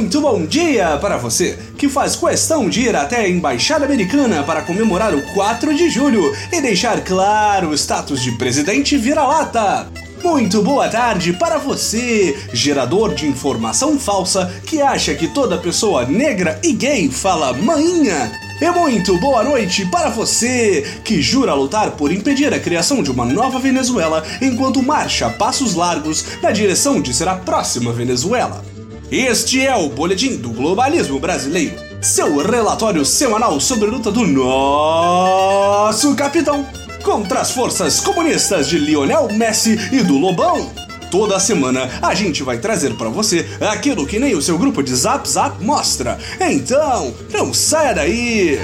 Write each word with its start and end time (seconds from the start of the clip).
Muito 0.00 0.18
bom 0.22 0.46
dia 0.46 0.96
para 0.96 1.18
você 1.18 1.58
que 1.76 1.86
faz 1.86 2.16
questão 2.16 2.70
de 2.70 2.80
ir 2.80 2.96
até 2.96 3.18
a 3.18 3.28
Embaixada 3.28 3.84
Americana 3.84 4.42
para 4.42 4.62
comemorar 4.62 5.14
o 5.14 5.20
4 5.34 5.74
de 5.74 5.90
julho 5.90 6.34
e 6.50 6.58
deixar 6.58 7.04
claro 7.04 7.68
o 7.68 7.74
status 7.74 8.22
de 8.22 8.32
presidente 8.32 8.96
vira-lata. 8.96 9.88
Muito 10.24 10.62
boa 10.62 10.88
tarde 10.88 11.34
para 11.34 11.58
você, 11.58 12.34
gerador 12.50 13.14
de 13.14 13.26
informação 13.26 13.98
falsa 13.98 14.50
que 14.64 14.80
acha 14.80 15.14
que 15.14 15.28
toda 15.28 15.58
pessoa 15.58 16.06
negra 16.06 16.58
e 16.64 16.72
gay 16.72 17.10
fala 17.10 17.52
manhinha. 17.52 18.32
E 18.58 18.70
muito 18.70 19.18
boa 19.18 19.44
noite 19.44 19.84
para 19.84 20.08
você 20.08 20.82
que 21.04 21.20
jura 21.20 21.52
lutar 21.52 21.90
por 21.90 22.10
impedir 22.10 22.54
a 22.54 22.58
criação 22.58 23.02
de 23.02 23.10
uma 23.10 23.26
nova 23.26 23.58
Venezuela 23.58 24.24
enquanto 24.40 24.82
marcha 24.82 25.26
a 25.26 25.30
passos 25.30 25.74
largos 25.74 26.24
na 26.40 26.50
direção 26.50 27.02
de 27.02 27.12
ser 27.12 27.28
a 27.28 27.36
próxima 27.36 27.92
Venezuela. 27.92 28.64
Este 29.10 29.66
é 29.66 29.74
o 29.74 29.88
Boletim 29.88 30.36
do 30.36 30.50
Globalismo 30.50 31.18
Brasileiro, 31.18 31.74
seu 32.00 32.36
relatório 32.36 33.04
semanal 33.04 33.58
sobre 33.58 33.88
a 33.88 33.90
luta 33.90 34.08
do 34.12 34.24
nosso 34.24 36.14
capitão 36.14 36.64
contra 37.02 37.40
as 37.40 37.50
forças 37.50 37.98
comunistas 37.98 38.68
de 38.68 38.78
Lionel 38.78 39.28
Messi 39.32 39.76
e 39.90 40.04
do 40.04 40.16
Lobão. 40.16 40.70
Toda 41.10 41.40
semana 41.40 41.90
a 42.00 42.14
gente 42.14 42.44
vai 42.44 42.58
trazer 42.58 42.94
para 42.94 43.08
você 43.08 43.44
aquilo 43.60 44.06
que 44.06 44.20
nem 44.20 44.36
o 44.36 44.42
seu 44.42 44.56
grupo 44.56 44.80
de 44.80 44.94
Zap 44.94 45.28
Zap 45.28 45.60
mostra. 45.60 46.16
Então, 46.40 47.12
não 47.32 47.52
saia 47.52 47.92
daí! 47.92 48.60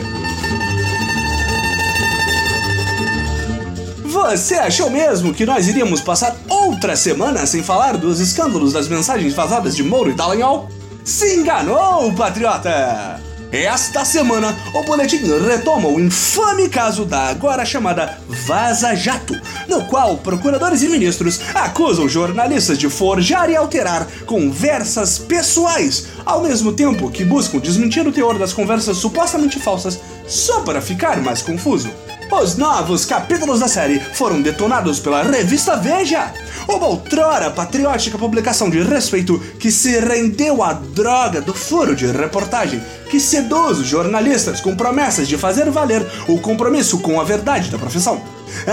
Você 4.29 4.57
achou 4.57 4.91
mesmo 4.91 5.33
que 5.33 5.47
nós 5.47 5.69
iríamos 5.69 6.01
passar 6.01 6.37
outra 6.49 6.97
semana 6.97 7.47
sem 7.47 7.63
falar 7.63 7.97
dos 7.97 8.19
escândalos 8.19 8.73
das 8.73 8.89
mensagens 8.89 9.33
vazadas 9.33 9.77
de 9.77 9.85
Moro 9.85 10.11
e 10.11 10.15
Dallagnol? 10.15 10.69
Se 11.05 11.37
enganou, 11.37 12.13
patriota! 12.13 13.21
Esta 13.53 14.05
semana, 14.05 14.57
o 14.75 14.83
boletim 14.83 15.19
retoma 15.47 15.89
o 15.89 16.01
infame 16.01 16.69
caso 16.69 17.05
da 17.05 17.29
agora 17.29 17.65
chamada 17.65 18.19
Vaza 18.29 18.97
Jato, 18.97 19.41
no 19.69 19.85
qual 19.85 20.17
procuradores 20.17 20.83
e 20.83 20.89
ministros 20.89 21.41
acusam 21.55 22.09
jornalistas 22.09 22.77
de 22.77 22.91
forjar 22.91 23.49
e 23.49 23.55
alterar 23.55 24.09
conversas 24.27 25.19
pessoais, 25.19 26.09
ao 26.25 26.43
mesmo 26.43 26.73
tempo 26.73 27.11
que 27.13 27.25
buscam 27.25 27.61
desmentir 27.61 28.05
o 28.05 28.13
teor 28.13 28.37
das 28.37 28.53
conversas 28.53 28.97
supostamente 28.97 29.61
falsas 29.61 30.01
só 30.27 30.61
para 30.61 30.81
ficar 30.81 31.21
mais 31.21 31.43
confuso. 31.43 31.91
Os 32.31 32.57
novos 32.57 33.05
capítulos 33.05 33.61
da 33.61 33.69
série 33.69 34.01
foram 34.01 34.43
detonados 34.43 34.99
pela 34.99 35.23
revista 35.23 35.77
Veja, 35.77 36.33
uma 36.69 36.89
outrora 36.89 37.51
patriótica 37.51 38.19
publicação 38.19 38.69
de 38.69 38.83
respeito 38.83 39.39
que 39.61 39.71
se 39.71 39.99
rendeu 40.01 40.63
à 40.63 40.73
droga 40.73 41.41
do 41.41 41.55
furo 41.55 41.95
de 41.95 42.07
reportagem 42.07 42.83
que 43.09 43.21
seduz 43.21 43.79
os 43.79 43.87
jornalistas 43.87 44.61
com 44.61 44.75
promessas 44.75 45.29
de 45.29 45.39
fazer 45.39 45.71
valer 45.71 46.05
o 46.27 46.41
compromisso 46.41 46.99
com 46.99 47.21
a 47.21 47.25
verdade 47.25 47.71
da 47.71 47.79
profissão. 47.79 48.21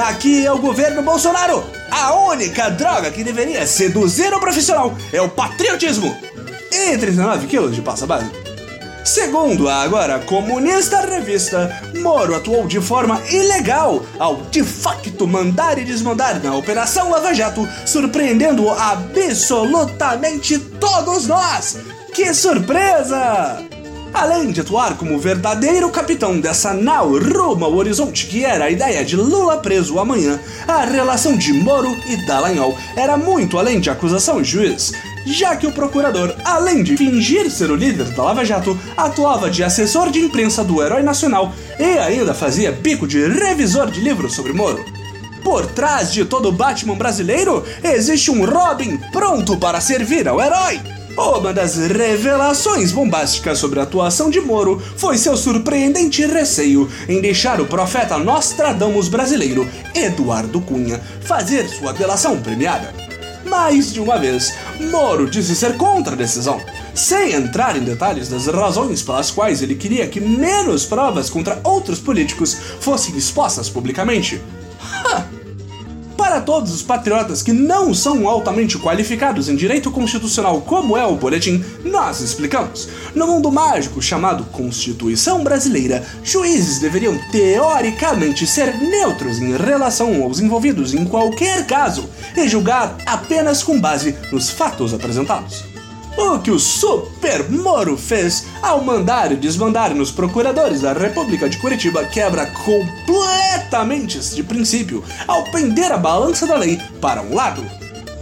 Aqui 0.08 0.46
é 0.46 0.52
o 0.52 0.58
governo 0.58 1.04
Bolsonaro! 1.04 1.64
A 1.92 2.16
única 2.16 2.70
droga 2.70 3.12
que 3.12 3.24
deveria 3.24 3.68
seduzir 3.68 4.34
o 4.34 4.40
profissional 4.40 4.98
é 5.12 5.22
o 5.22 5.30
patriotismo! 5.30 6.18
E 6.72 6.98
39 6.98 7.46
quilos 7.46 7.76
de 7.76 7.82
passa 7.84 8.08
base. 8.08 8.43
Segundo 9.04 9.68
a 9.68 9.82
agora 9.82 10.20
comunista 10.20 11.02
revista, 11.02 11.82
Moro 12.02 12.36
atuou 12.36 12.66
de 12.66 12.80
forma 12.80 13.22
ilegal 13.30 14.06
ao 14.18 14.38
de 14.44 14.64
facto 14.64 15.28
mandar 15.28 15.78
e 15.78 15.84
desmandar 15.84 16.42
na 16.42 16.56
Operação 16.56 17.10
Lava 17.10 17.34
Jato, 17.34 17.68
surpreendendo 17.86 18.70
absolutamente 18.70 20.58
todos 20.58 21.28
nós. 21.28 21.78
Que 22.14 22.34
surpresa! 22.34 23.73
Além 24.14 24.52
de 24.52 24.62
atuar 24.62 24.96
como 24.98 25.20
verdadeiro 25.20 25.90
capitão 25.90 26.40
dessa 26.40 26.74
nau 26.74 27.18
rumo 27.18 27.66
ao 27.66 27.74
horizonte 27.74 28.28
que 28.28 28.46
era 28.46 28.66
a 28.66 28.70
ideia 28.70 29.04
de 29.04 29.16
Lula 29.16 29.58
preso 29.58 30.00
amanhã, 30.00 30.40
a 30.68 30.86
relação 30.86 31.36
de 31.36 31.52
Moro 31.52 31.92
e 32.06 32.26
Dallagnol 32.26 32.78
era 32.96 33.18
muito 33.18 33.58
além 33.58 33.80
de 33.80 33.90
acusação 33.90 34.40
e 34.40 34.44
juiz 34.44 34.94
já 35.26 35.56
que 35.56 35.66
o 35.66 35.72
procurador, 35.72 36.36
além 36.44 36.84
de 36.84 36.98
fingir 36.98 37.50
ser 37.50 37.72
o 37.72 37.76
líder 37.76 38.06
da 38.12 38.24
Lava 38.24 38.44
Jato, 38.44 38.78
atuava 38.96 39.50
de 39.50 39.64
assessor 39.64 40.10
de 40.10 40.20
imprensa 40.20 40.64
do 40.64 40.84
herói 40.84 41.02
nacional 41.02 41.54
e 41.80 41.98
ainda 41.98 42.34
fazia 42.34 42.72
bico 42.72 43.08
de 43.08 43.26
revisor 43.28 43.90
de 43.90 44.02
livros 44.02 44.34
sobre 44.34 44.54
Moro. 44.54 44.84
Por 45.44 45.66
trás 45.68 46.12
de 46.12 46.24
todo 46.24 46.52
Batman 46.52 46.96
brasileiro 46.96 47.64
existe 47.84 48.32
um 48.32 48.46
Robin 48.46 48.98
pronto 49.12 49.58
para 49.58 49.82
servir 49.82 50.28
ao 50.28 50.42
herói. 50.42 51.03
Uma 51.16 51.54
das 51.54 51.78
revelações 51.78 52.92
bombásticas 52.92 53.60
sobre 53.60 53.80
a 53.80 53.84
atuação 53.84 54.30
de 54.30 54.42
Moro 54.42 54.82
foi 54.98 55.18
seu 55.18 55.38
surpreendente 55.38 56.26
receio 56.26 56.90
em 57.08 57.22
deixar 57.22 57.62
o 57.62 57.68
profeta 57.68 58.18
Nostradamus 58.18 59.10
brasileiro, 59.10 59.68
Eduardo 59.94 60.60
Cunha, 60.62 61.00
fazer 61.22 61.68
sua 61.70 61.94
delação 61.94 62.40
premiada 62.42 63.04
mais 63.54 63.94
de 63.94 64.00
uma 64.00 64.18
vez, 64.18 64.52
Moro 64.90 65.30
disse 65.30 65.56
ser 65.56 65.78
contra 65.78 66.14
a 66.14 66.18
decisão, 66.18 66.60
sem 66.96 67.34
entrar 67.34 67.78
em 67.78 67.82
detalhes 67.82 68.28
das 68.28 68.48
razões 68.48 69.04
pelas 69.04 69.30
quais 69.30 69.62
ele 69.62 69.76
queria 69.76 70.08
que 70.08 70.20
menos 70.20 70.86
provas 70.88 71.30
contra 71.30 71.60
outros 71.64 72.00
políticos 72.00 72.58
fossem 72.80 73.16
expostas 73.16 73.70
publicamente. 73.70 74.42
Para 76.18 76.42
todos 76.42 76.72
os 76.74 76.84
patriotas 76.84 77.42
que 77.42 77.52
não 77.52 77.94
são 77.94 78.28
altamente 78.28 78.78
qualificados 78.78 79.50
em 79.50 79.56
direito 79.56 79.90
constitucional, 79.92 80.62
como 80.62 80.96
é 80.96 81.06
o 81.06 81.16
boletim, 81.16 81.64
nós 81.84 82.22
explicamos. 82.22 82.88
No 83.16 83.28
mundo 83.28 83.52
mágico 83.52 84.02
chamado 84.02 84.44
Constituição 84.46 85.44
Brasileira, 85.44 86.06
juízes 86.24 86.80
deveriam 86.80 87.18
teoricamente 87.32 88.46
ser 88.46 88.78
neutros 88.80 89.40
em 89.40 89.58
relação 89.58 90.24
aos 90.24 90.40
envolvidos 90.40 90.94
em 90.94 91.06
qualquer 91.06 91.66
caso 91.66 92.10
e 92.36 92.48
julgar 92.48 92.96
apenas 93.06 93.64
com 93.64 93.80
base 93.80 94.16
nos 94.32 94.50
fatos 94.50 94.94
apresentados. 94.94 95.73
O 96.18 96.40
que 96.40 96.52
o 96.52 96.60
Super 96.60 97.50
Moro 97.50 97.98
fez 97.98 98.46
ao 98.62 98.84
mandar 98.84 99.32
e 99.32 99.36
desmandar 99.36 99.96
nos 99.96 100.12
procuradores 100.12 100.82
da 100.82 100.94
República 100.94 101.50
de 101.50 101.58
Curitiba 101.58 102.06
quebra 102.06 102.46
completamente 102.46 104.20
este 104.20 104.44
princípio 104.44 105.04
ao 105.28 105.44
pender 105.46 105.92
a 105.92 105.98
balança 105.98 106.46
da 106.46 106.56
lei 106.56 106.80
para 107.02 107.22
um 107.22 107.34
lado. 107.34 107.64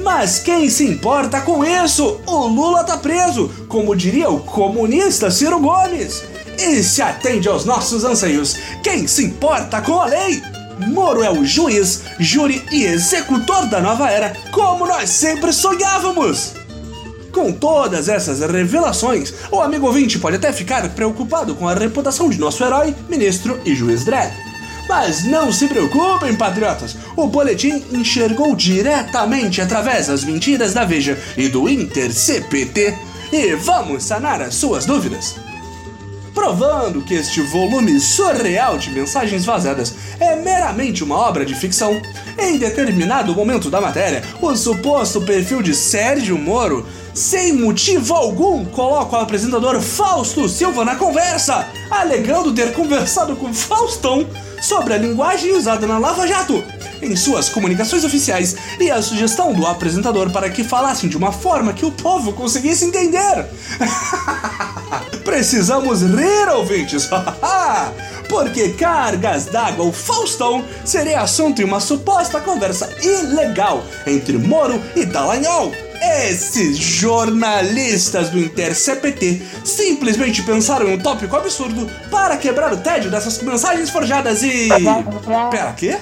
Mas 0.02 0.40
quem 0.40 0.69
se 0.69 0.85
importa 0.85 1.41
com 1.41 1.66
isso? 1.66 2.19
O 2.25 2.47
Lula 2.47 2.84
tá 2.84 2.97
preso, 2.97 3.52
como 3.68 3.96
diria 3.96 4.29
o 4.29 4.40
comunista 4.40 5.29
Ciro 5.29 5.59
Gomes. 5.59 6.23
E 6.58 6.84
se 6.84 7.02
atende 7.02 7.47
aos 7.47 7.66
nossos 7.66 8.03
anseios, 8.03 8.56
quem 8.84 9.06
se 9.06 9.25
importa 9.25 9.81
com 9.81 10.00
a 10.00 10.06
lei? 10.06 10.41
Moro 10.88 11.23
é 11.23 11.29
o 11.29 11.46
juiz, 11.46 12.03
júri 12.19 12.63
e 12.72 12.85
executor 12.85 13.68
da 13.68 13.79
nova 13.79 14.09
era, 14.09 14.34
como 14.52 14.88
nós 14.88 15.09
sempre 15.09 15.53
sonhávamos! 15.53 16.61
Com 17.31 17.52
todas 17.52 18.09
essas 18.09 18.40
revelações, 18.40 19.34
o 19.52 19.62
amigo 19.62 19.88
ouvinte 19.88 20.19
pode 20.19 20.36
até 20.36 20.52
ficar 20.52 20.88
preocupado 20.90 21.56
com 21.56 21.68
a 21.68 21.74
reputação 21.74 22.30
de 22.30 22.40
nosso 22.40 22.64
herói, 22.64 22.94
ministro 23.09 23.59
e 23.66 23.74
juiz 23.74 24.03
Dredd. 24.03 24.31
Mas 24.90 25.24
não 25.24 25.52
se 25.52 25.68
preocupem, 25.68 26.36
patriotas! 26.36 26.97
O 27.16 27.28
boletim 27.28 27.84
enxergou 27.91 28.56
diretamente 28.56 29.62
através 29.62 30.08
das 30.08 30.24
mentiras 30.24 30.74
da 30.74 30.84
Veja 30.84 31.18
e 31.38 31.47
do 31.47 31.70
Inter 31.70 32.12
CPT 32.12 32.94
e 33.31 33.56
vamos 33.56 34.03
sanar 34.03 34.41
as 34.41 34.56
suas 34.56 34.86
dúvidas 34.86 35.36
provando 36.41 37.03
que 37.03 37.13
este 37.13 37.40
volume 37.40 38.00
surreal 38.00 38.75
de 38.75 38.90
mensagens 38.90 39.46
vazadas 39.46 39.94
é 40.19 40.35
meramente 40.35 41.03
uma 41.03 41.16
obra 41.16 41.46
de 41.46 41.53
ficção. 41.53 42.02
Em 42.35 42.57
determinado 42.57 43.35
momento 43.35 43.70
da 43.70 43.79
matéria, 43.79 44.23
o 44.41 44.55
suposto 44.55 45.22
perfil 45.22 45.61
de 45.61 45.76
Sérgio 45.76 46.40
Moro, 46.40 46.84
sem 47.14 47.53
motivo 47.53 48.16
algum, 48.16 48.66
coloca 48.66 49.17
o 49.17 49.20
apresentador 49.20 49.79
Fausto 49.82 50.49
Silva 50.49 50.84
na 50.84 50.96
conversa, 50.96 51.67
alegando 51.91 52.55
ter 52.55 52.73
conversado 52.73 53.35
com 53.35 53.53
Faustão 53.53 54.28
sobre 54.59 54.96
a 54.96 54.97
linguagem 54.97 55.55
usada 55.55 55.85
na 55.85 55.99
Lava 55.99 56.28
Jato 56.28 56.64
em 57.03 57.16
suas 57.16 57.49
comunicações 57.49 58.03
oficiais 58.03 58.55
e 58.79 58.90
a 58.90 59.02
sugestão 59.02 59.53
do 59.53 59.66
apresentador 59.66 60.32
para 60.32 60.49
que 60.49 60.64
falassem 60.64 61.09
de 61.09 61.17
uma 61.17 61.32
forma 61.32 61.73
que 61.73 61.85
o 61.85 61.91
povo 61.91 62.34
conseguisse 62.34 62.85
entender. 62.85 63.47
Precisamos 65.23 66.02
rir, 66.02 66.49
ouvintes! 66.49 67.09
Porque 68.28 68.70
cargas 68.70 69.46
d'água, 69.46 69.85
o 69.85 69.91
Faustão, 69.91 70.64
seria 70.85 71.22
assunto 71.22 71.61
em 71.61 71.66
uma 71.66 71.79
suposta 71.82 72.40
conversa 72.40 72.90
ilegal 73.03 73.84
entre 74.08 74.38
Moro 74.38 74.82
e 74.96 75.05
Dallagnol. 75.05 75.72
Esses 76.02 76.78
jornalistas 76.78 78.29
do 78.29 78.40
InterCPT 78.40 79.41
simplesmente 79.64 80.41
pensaram 80.41 80.88
em 80.88 80.96
um 80.96 80.99
tópico 80.99 81.35
absurdo 81.35 81.87
para 82.09 82.37
quebrar 82.37 82.73
o 82.73 82.78
tédio 82.78 83.11
dessas 83.11 83.40
mensagens 83.44 83.90
forjadas 83.91 84.41
e. 84.41 84.70
Pera, 85.52 85.73
quê? 85.73 85.97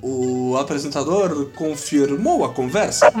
O 0.00 0.56
apresentador 0.56 1.50
confirmou 1.54 2.44
a 2.44 2.54
conversa? 2.54 3.12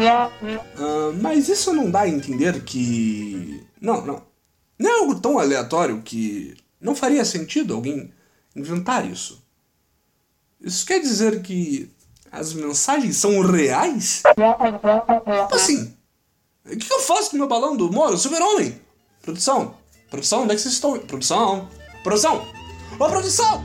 Uh, 0.78 1.14
mas 1.20 1.48
isso 1.48 1.74
não 1.74 1.90
dá 1.90 2.00
a 2.02 2.08
entender 2.08 2.62
que 2.62 3.62
Não, 3.80 4.00
não. 4.06 4.31
Não 4.78 4.90
é 4.90 4.98
algo 5.00 5.20
tão 5.20 5.38
aleatório 5.38 6.02
que 6.02 6.56
não 6.80 6.94
faria 6.94 7.24
sentido 7.24 7.74
alguém 7.74 8.12
inventar 8.54 9.08
isso. 9.08 9.42
Isso 10.60 10.86
quer 10.86 11.00
dizer 11.00 11.42
que 11.42 11.90
as 12.30 12.52
mensagens 12.52 13.16
são 13.16 13.40
reais? 13.40 14.22
Assim? 15.52 15.96
O 16.64 16.76
que 16.76 16.92
eu 16.92 17.00
faço 17.00 17.30
com 17.30 17.36
meu 17.36 17.48
balão 17.48 17.76
do 17.76 17.90
Moro 17.92 18.16
Super-Homem? 18.16 18.80
Produção, 19.20 19.76
produção, 20.10 20.42
onde 20.42 20.52
é 20.52 20.54
que 20.56 20.62
vocês 20.62 20.74
estão? 20.74 20.98
Produção, 20.98 21.68
produção, 22.02 22.46
ô 22.98 23.08
produção! 23.08 23.64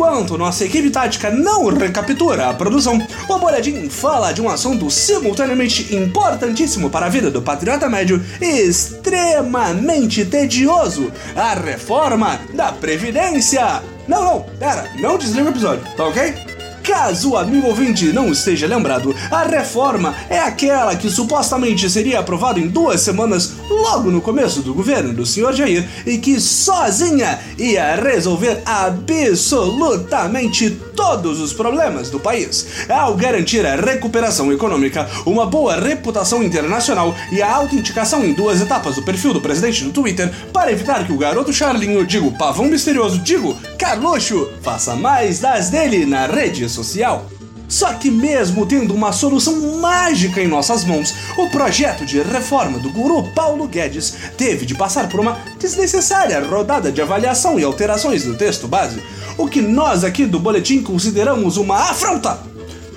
Enquanto 0.00 0.38
nossa 0.38 0.64
equipe 0.64 0.88
tática 0.88 1.30
não 1.30 1.66
recaptura 1.66 2.48
a 2.48 2.54
produção, 2.54 3.06
o 3.28 3.38
Boletim 3.38 3.90
fala 3.90 4.32
de 4.32 4.40
um 4.40 4.48
assunto 4.48 4.90
simultaneamente 4.90 5.94
importantíssimo 5.94 6.88
para 6.88 7.04
a 7.04 7.08
vida 7.10 7.30
do 7.30 7.42
patriota 7.42 7.86
médio 7.86 8.24
e 8.40 8.46
extremamente 8.46 10.24
tedioso: 10.24 11.12
a 11.36 11.52
reforma 11.52 12.40
da 12.54 12.72
Previdência. 12.72 13.82
Não, 14.08 14.24
não, 14.24 14.46
pera, 14.58 14.90
não 14.98 15.18
desliga 15.18 15.48
o 15.48 15.52
episódio, 15.52 15.84
tá 15.94 16.06
ok? 16.06 16.49
Caso 16.82 17.30
o 17.30 17.36
amigo 17.36 17.66
ouvinte 17.66 18.12
não 18.12 18.32
esteja 18.32 18.66
lembrado, 18.66 19.14
a 19.30 19.44
reforma 19.44 20.14
é 20.28 20.38
aquela 20.38 20.96
que 20.96 21.10
supostamente 21.10 21.88
seria 21.88 22.20
aprovada 22.20 22.58
em 22.58 22.68
duas 22.68 23.00
semanas 23.00 23.52
logo 23.68 24.10
no 24.10 24.20
começo 24.20 24.62
do 24.62 24.74
governo 24.74 25.12
do 25.12 25.26
senhor 25.26 25.52
Jair 25.52 25.88
e 26.06 26.18
que 26.18 26.40
sozinha 26.40 27.38
ia 27.58 27.96
resolver 27.96 28.62
absolutamente 28.64 30.70
todos 31.00 31.40
os 31.40 31.54
problemas 31.54 32.10
do 32.10 32.20
país, 32.20 32.66
ao 32.88 33.14
garantir 33.14 33.64
a 33.64 33.74
recuperação 33.74 34.52
econômica, 34.52 35.08
uma 35.24 35.46
boa 35.46 35.76
reputação 35.80 36.42
internacional 36.42 37.14
e 37.32 37.40
a 37.40 37.54
autenticação 37.54 38.22
em 38.22 38.34
duas 38.34 38.60
etapas 38.60 38.96
do 38.96 39.02
perfil 39.02 39.32
do 39.32 39.40
presidente 39.40 39.82
no 39.82 39.92
Twitter 39.92 40.30
para 40.52 40.70
evitar 40.70 41.06
que 41.06 41.12
o 41.12 41.18
garoto 41.18 41.52
Charlinho, 41.52 42.06
digo 42.06 42.36
pavão 42.36 42.66
misterioso, 42.66 43.18
digo 43.18 43.56
Carluxo, 43.78 44.50
faça 44.60 44.94
mais 44.94 45.40
das 45.40 45.70
dele 45.70 46.04
na 46.04 46.26
rede 46.26 46.68
social 46.68 46.90
social. 46.90 47.26
Só 47.68 47.94
que, 47.94 48.10
mesmo 48.10 48.66
tendo 48.66 48.92
uma 48.92 49.12
solução 49.12 49.78
mágica 49.78 50.42
em 50.42 50.48
nossas 50.48 50.84
mãos, 50.84 51.14
o 51.38 51.48
projeto 51.50 52.04
de 52.04 52.20
reforma 52.20 52.80
do 52.80 52.90
guru 52.90 53.22
Paulo 53.32 53.68
Guedes 53.68 54.12
teve 54.36 54.66
de 54.66 54.74
passar 54.74 55.08
por 55.08 55.20
uma 55.20 55.38
desnecessária 55.56 56.40
rodada 56.40 56.90
de 56.90 57.00
avaliação 57.00 57.60
e 57.60 57.62
alterações 57.62 58.24
no 58.24 58.34
texto 58.34 58.66
base, 58.66 59.00
o 59.36 59.48
que 59.48 59.60
nós 59.60 60.04
aqui 60.04 60.26
do 60.26 60.38
Boletim 60.38 60.82
consideramos 60.82 61.56
uma 61.56 61.76
afronta. 61.90 62.38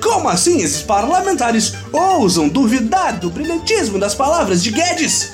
Como 0.02 0.28
assim 0.28 0.62
esses 0.62 0.82
parlamentares 0.82 1.74
ousam 1.92 2.50
duvidar 2.50 3.18
do 3.20 3.30
brilhantismo 3.30 3.98
das 3.98 4.14
palavras 4.14 4.62
de 4.62 4.72
Guedes? 4.72 5.32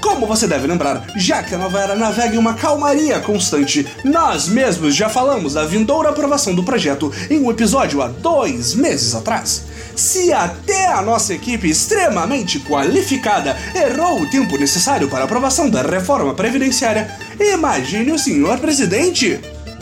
Como 0.00 0.26
você 0.26 0.46
deve 0.46 0.66
lembrar, 0.66 1.04
já 1.16 1.42
que 1.42 1.54
a 1.54 1.58
nova 1.58 1.78
era 1.78 1.94
navega 1.94 2.34
em 2.34 2.38
uma 2.38 2.54
calmaria 2.54 3.20
constante, 3.20 3.86
nós 4.02 4.48
mesmos 4.48 4.94
já 4.94 5.08
falamos 5.08 5.54
da 5.54 5.66
vindoura 5.66 6.08
aprovação 6.08 6.54
do 6.54 6.64
projeto 6.64 7.12
em 7.28 7.38
um 7.38 7.50
episódio 7.50 8.00
há 8.00 8.08
dois 8.08 8.74
meses 8.74 9.14
atrás. 9.14 9.64
Se 9.94 10.32
até 10.32 10.86
a 10.86 11.02
nossa 11.02 11.34
equipe 11.34 11.68
extremamente 11.68 12.60
qualificada 12.60 13.56
errou 13.74 14.22
o 14.22 14.30
tempo 14.30 14.56
necessário 14.56 15.08
para 15.08 15.20
a 15.20 15.24
aprovação 15.24 15.68
da 15.68 15.82
reforma 15.82 16.32
previdenciária, 16.32 17.14
imagine 17.38 18.10
o 18.12 18.18
senhor 18.18 18.58
presidente! 18.58 19.40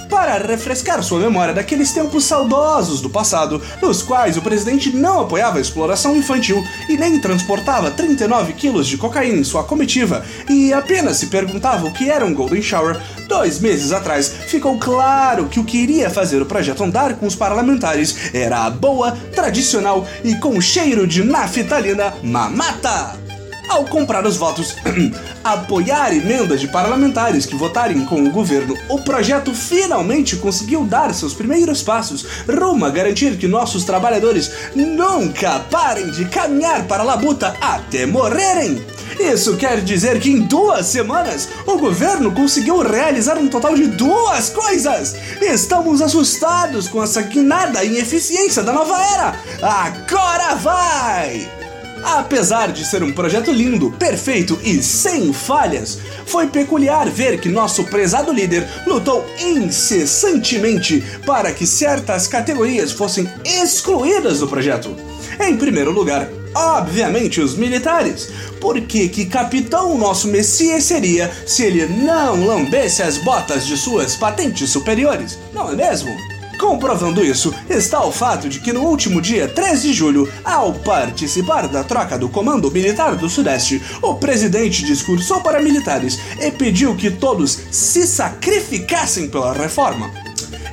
Para 0.09 0.39
refrescar 0.39 1.03
sua 1.03 1.21
memória 1.21 1.55
daqueles 1.55 1.93
tempos 1.93 2.25
saudosos 2.25 3.01
do 3.01 3.11
passado, 3.11 3.63
nos 3.81 4.03
quais 4.03 4.37
o 4.37 4.43
presidente 4.43 4.95
não 4.95 5.21
apoiava 5.21 5.59
a 5.59 5.61
exploração 5.61 6.17
infantil 6.17 6.65
e 6.89 6.97
nem 6.97 7.21
transportava 7.21 7.91
39 7.91 8.53
quilos 8.55 8.87
de 8.87 8.97
cocaína 8.97 9.39
em 9.39 9.45
sua 9.45 9.65
comitiva 9.65 10.25
e 10.49 10.73
apenas 10.73 11.19
se 11.19 11.27
perguntava 11.27 11.87
o 11.87 11.93
que 11.93 12.11
era 12.11 12.25
um 12.25 12.35
Golden 12.35 12.63
Shower, 12.63 13.01
dois 13.29 13.61
meses 13.61 13.93
atrás 13.93 14.29
ficou 14.29 14.79
claro 14.79 15.49
que 15.49 15.61
o 15.61 15.65
que 15.65 15.79
iria 15.79 16.11
fazer 16.11 16.41
o 16.41 16.47
projeto 16.47 16.83
andar 16.83 17.15
com 17.17 17.27
os 17.27 17.37
parlamentares 17.37 18.35
era 18.35 18.65
a 18.65 18.71
boa, 18.71 19.13
tradicional 19.35 20.07
e 20.25 20.35
com 20.37 20.61
cheiro 20.61 21.07
de 21.07 21.23
naftalina 21.23 22.15
mamata 22.23 23.28
ao 23.69 23.85
comprar 23.85 24.27
os 24.27 24.37
votos, 24.37 24.77
apoiar 25.45 26.13
emendas 26.15 26.61
de 26.61 26.69
parlamentares 26.69 27.47
que 27.47 27.55
votarem 27.55 28.05
com 28.05 28.25
o 28.25 28.31
governo, 28.31 28.77
o 28.89 29.01
projeto 29.01 29.55
finalmente 29.55 30.37
conseguiu 30.37 30.85
dar 30.85 31.13
seus 31.15 31.35
primeiros 31.35 31.83
passos 31.83 32.27
rumo 32.49 32.85
a 32.85 32.91
garantir 32.91 33.37
que 33.37 33.47
nossos 33.47 33.85
trabalhadores 33.85 34.51
nunca 34.75 35.61
parem 35.71 36.11
de 36.11 36.25
caminhar 36.27 36.87
para 36.87 37.03
a 37.03 37.07
labuta 37.07 37.55
até 37.61 38.07
morrerem. 38.07 38.85
Isso 39.19 39.57
quer 39.57 39.81
dizer 39.81 40.21
que 40.21 40.31
em 40.31 40.43
duas 40.43 40.87
semanas 40.87 41.49
o 41.67 41.77
governo 41.77 42.31
conseguiu 42.33 42.83
realizar 42.83 43.37
um 43.37 43.49
total 43.49 43.75
de 43.75 43.89
duas 43.89 44.51
coisas! 44.51 45.17
Estamos 45.41 46.01
assustados 46.01 46.87
com 46.87 47.03
essa 47.03 47.23
guinada 47.23 47.85
em 47.85 47.97
eficiência 47.97 48.63
da 48.63 48.73
nova 48.73 48.97
era! 49.03 49.35
Agora 49.61 50.55
vai! 50.55 51.58
Apesar 52.03 52.73
de 52.73 52.85
ser 52.85 53.03
um 53.03 53.13
projeto 53.13 53.53
lindo, 53.53 53.91
perfeito 53.93 54.59
e 54.63 54.83
sem 54.83 55.33
falhas, 55.33 55.99
foi 56.27 56.47
peculiar 56.47 57.09
ver 57.09 57.41
que 57.41 57.49
nosso 57.49 57.85
prezado 57.85 58.33
líder 58.33 58.67
lutou 58.87 59.25
incessantemente 59.41 61.03
para 61.27 61.53
que 61.53 61.67
certas 61.67 62.27
categorias 62.27 62.93
fossem 62.93 63.29
excluídas 63.45 64.41
do 64.41 64.49
projeto. 64.49 64.95
Em 65.41 65.57
primeiro 65.57 65.93
lugar, 65.93 66.29
obviamente 66.55 67.41
os 67.41 67.55
militares, 67.55 68.29
porque 68.61 69.09
que 69.09 69.27
capitão 69.27 69.97
nosso 69.97 70.29
Messias 70.29 70.85
seria 70.85 71.31
se 71.47 71.63
ele 71.63 71.87
não 71.87 72.45
lambesse 72.45 73.03
as 73.03 73.19
botas 73.19 73.67
de 73.67 73.77
suas 73.77 74.17
patentes 74.17 74.71
superiores, 74.71 75.39
não 75.53 75.71
é 75.71 75.77
mesmo? 75.77 76.38
Comprovando 76.59 77.25
isso 77.25 77.55
está 77.71 78.05
o 78.05 78.11
fato 78.11 78.49
de 78.49 78.59
que 78.59 78.73
no 78.73 78.83
último 78.83 79.23
dia 79.23 79.47
3 79.47 79.83
de 79.83 79.93
julho, 79.93 80.31
ao 80.45 80.75
participar 80.75 81.69
da 81.69 81.85
troca 81.85 82.19
do 82.19 82.29
Comando 82.29 82.71
Militar 82.71 83.15
do 83.15 83.29
Sudeste, 83.29 83.81
o 84.03 84.17
presidente 84.17 84.85
discursou 84.85 85.41
para 85.41 85.63
militares 85.63 86.19
e 86.41 86.51
pediu 86.51 86.97
que 86.97 87.13
todos 87.13 87.57
se 87.71 88.05
sacrificassem 88.07 89.29
pela 89.29 89.53
reforma. 89.53 90.11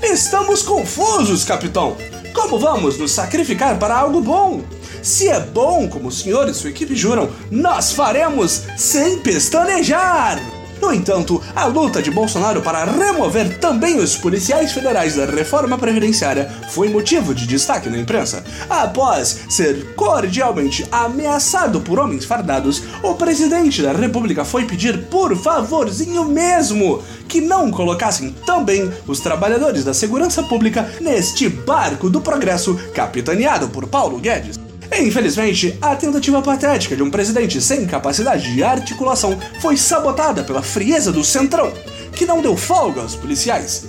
Estamos 0.01 0.63
confusos, 0.63 1.43
capitão! 1.43 1.95
Como 2.33 2.59
vamos 2.59 2.97
nos 2.97 3.11
sacrificar 3.11 3.77
para 3.77 3.95
algo 3.95 4.21
bom? 4.21 4.61
Se 5.03 5.29
é 5.29 5.39
bom, 5.39 5.87
como 5.87 6.07
o 6.09 6.11
senhor 6.11 6.49
e 6.49 6.53
sua 6.53 6.71
equipe 6.71 6.95
juram, 6.95 7.29
nós 7.51 7.91
faremos 7.91 8.63
sem 8.75 9.19
pestanejar! 9.19 10.54
No 10.81 10.93
entanto, 10.93 11.41
a 11.55 11.65
luta 11.65 12.01
de 12.01 12.11
Bolsonaro 12.11 12.61
para 12.61 12.85
remover 12.85 13.59
também 13.59 13.97
os 13.97 14.15
policiais 14.15 14.71
federais 14.71 15.15
da 15.15 15.25
reforma 15.25 15.77
previdenciária 15.77 16.51
foi 16.69 16.89
motivo 16.89 17.33
de 17.33 17.47
destaque 17.47 17.89
na 17.89 17.97
imprensa. 17.97 18.43
Após 18.69 19.45
ser 19.49 19.95
cordialmente 19.95 20.85
ameaçado 20.91 21.81
por 21.81 21.99
homens 21.99 22.25
fardados, 22.25 22.83
o 23.01 23.15
presidente 23.15 23.81
da 23.81 23.93
República 23.93 24.43
foi 24.43 24.65
pedir 24.65 25.05
por 25.05 25.35
favorzinho 25.35 26.25
mesmo 26.25 27.01
que 27.27 27.41
não 27.41 27.71
colocassem 27.71 28.31
também 28.45 28.91
os 29.07 29.19
trabalhadores 29.19 29.83
da 29.83 29.93
segurança 29.93 30.43
pública 30.43 30.89
neste 31.01 31.49
barco 31.49 32.09
do 32.09 32.21
progresso 32.21 32.75
capitaneado 32.93 33.69
por 33.69 33.87
Paulo 33.87 34.19
Guedes. 34.19 34.64
Infelizmente, 34.97 35.77
a 35.81 35.95
tentativa 35.95 36.41
patética 36.41 36.95
de 36.95 37.03
um 37.03 37.11
presidente 37.11 37.61
sem 37.61 37.85
capacidade 37.85 38.53
de 38.53 38.63
articulação 38.63 39.37
foi 39.59 39.75
sabotada 39.75 40.43
pela 40.43 40.63
frieza 40.63 41.11
do 41.11 41.23
Centrão, 41.23 41.71
que 42.13 42.25
não 42.25 42.41
deu 42.41 42.55
folga 42.55 43.01
aos 43.01 43.15
policiais. 43.15 43.85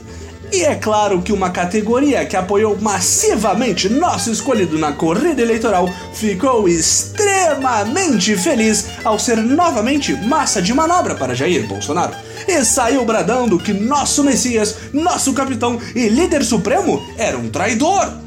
E 0.53 0.63
é 0.63 0.75
claro 0.75 1.23
que 1.23 1.33
uma 1.33 1.51
categoria 1.51 2.25
que 2.25 2.37
apoiou 2.37 2.77
massivamente 2.81 3.89
nosso 3.89 4.31
escolhido 4.31 4.79
na 4.79 4.93
corrida 4.93 5.43
eleitoral 5.43 5.89
ficou 6.13 6.69
extremamente 6.69 8.37
feliz 8.37 8.87
ao 9.05 9.19
ser 9.19 9.37
novamente 9.39 10.13
massa 10.15 10.63
de 10.63 10.73
manobra 10.73 11.15
para 11.15 11.35
Jair 11.35 11.67
Bolsonaro 11.67 12.15
e 12.47 12.65
saiu 12.65 13.05
bradando 13.05 13.59
que 13.59 13.73
nosso 13.73 14.23
Messias, 14.23 14.77
nosso 14.93 15.33
capitão 15.33 15.81
e 15.95 16.09
líder 16.09 16.45
supremo 16.45 17.05
era 17.19 17.37
um 17.37 17.49
traidor. 17.49 18.26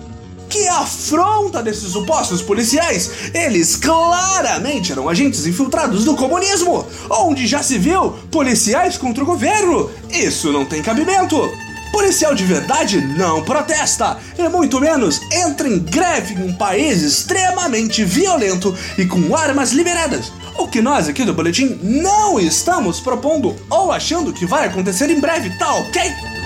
Que 0.49 0.67
afronta 0.67 1.61
desses 1.61 1.91
supostos 1.91 2.41
policiais! 2.41 3.11
Eles 3.35 3.75
claramente 3.75 4.91
eram 4.91 5.07
agentes 5.07 5.45
infiltrados 5.45 6.03
do 6.03 6.15
comunismo, 6.15 6.87
onde 7.07 7.45
já 7.45 7.61
se 7.61 7.77
viu 7.77 8.13
policiais 8.31 8.97
contra 8.97 9.23
o 9.23 9.27
governo! 9.27 9.91
Isso 10.09 10.51
não 10.51 10.65
tem 10.65 10.81
cabimento! 10.81 11.39
Policial 11.91 12.33
de 12.33 12.45
verdade 12.45 12.99
não 13.15 13.43
protesta, 13.43 14.17
e 14.37 14.47
muito 14.49 14.79
menos 14.79 15.21
entra 15.31 15.67
em 15.67 15.77
greve 15.77 16.33
em 16.33 16.49
um 16.49 16.53
país 16.53 17.03
extremamente 17.03 18.03
violento 18.03 18.75
e 18.97 19.05
com 19.05 19.35
armas 19.35 19.71
liberadas. 19.71 20.31
O 20.57 20.67
que 20.67 20.81
nós 20.81 21.07
aqui 21.07 21.23
do 21.23 21.33
Boletim 21.33 21.79
não 21.81 22.39
estamos 22.39 22.99
propondo 22.99 23.55
ou 23.69 23.91
achando 23.91 24.33
que 24.33 24.45
vai 24.45 24.67
acontecer 24.67 25.09
em 25.09 25.19
breve, 25.19 25.55
tá 25.57 25.73
ok? 25.75 26.38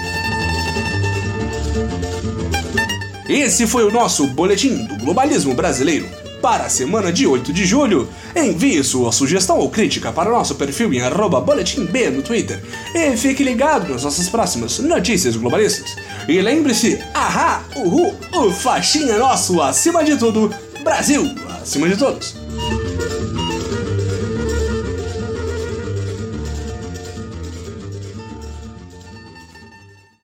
Esse 3.28 3.66
foi 3.66 3.84
o 3.84 3.92
nosso 3.92 4.28
Boletim 4.28 4.86
do 4.86 4.98
Globalismo 4.98 5.54
Brasileiro. 5.54 6.08
para 6.42 6.66
a 6.66 6.70
semana 6.70 7.10
de 7.10 7.26
8 7.26 7.54
de 7.54 7.66
julho. 7.66 8.10
Envie 8.36 8.84
sua 8.84 9.14
sugestão 9.14 9.58
ou 9.60 9.70
crítica 9.70 10.12
para 10.12 10.30
o 10.30 10.34
nosso 10.34 10.56
perfil 10.56 10.94
em 10.94 11.00
boletimb 11.40 12.10
no 12.12 12.22
Twitter. 12.22 12.62
E 12.94 13.16
fique 13.16 13.46
ligado 13.46 13.94
nas 13.94 14.04
nossas 14.04 14.28
próximas 14.28 14.78
notícias 14.80 15.38
globalistas. 15.38 15.96
E 16.28 16.42
lembre-se, 16.42 17.00
ahá, 17.14 17.64
uhul, 17.78 18.14
o 18.34 18.52
faixinha 18.52 19.18
nosso 19.18 19.62
acima 19.62 20.04
de 20.04 20.18
tudo, 20.18 20.54
Brasil 20.84 21.34
acima 21.62 21.88
de 21.88 21.96
todos. 21.96 22.43